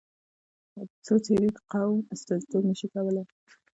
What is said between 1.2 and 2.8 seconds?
څېرې د قوم استازیتوب نه